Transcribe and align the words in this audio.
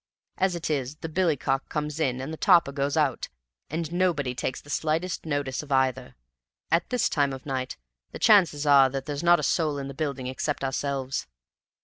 As 0.39 0.55
it 0.55 0.71
is, 0.71 0.95
the 0.95 1.09
billy 1.09 1.37
cock 1.37 1.69
comes 1.69 1.99
in 1.99 2.21
and 2.21 2.33
the 2.33 2.35
topper 2.37 2.71
goes 2.71 2.97
out, 2.97 3.29
and 3.69 3.93
nobody 3.93 4.33
takes 4.33 4.59
the 4.59 4.71
slightest 4.71 5.27
notice 5.27 5.61
of 5.61 5.71
either; 5.71 6.15
at 6.71 6.89
this 6.89 7.07
time 7.07 7.31
of 7.31 7.45
night 7.45 7.77
the 8.11 8.17
chances 8.17 8.65
are 8.65 8.89
that 8.89 9.05
there's 9.05 9.21
not 9.21 9.39
a 9.39 9.43
soul 9.43 9.77
in 9.77 9.87
the 9.87 9.93
building 9.93 10.25
except 10.25 10.63
ourselves." 10.63 11.27